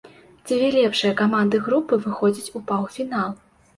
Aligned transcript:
Дзве 0.51 0.69
лепшыя 0.75 1.11
каманды 1.21 1.61
групы 1.67 2.01
выходзяць 2.07 2.53
у 2.61 2.63
паўфінал. 2.73 3.29